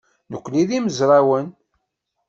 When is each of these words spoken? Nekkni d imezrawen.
Nekkni 0.31 0.63
d 0.67 0.69
imezrawen. 0.77 1.47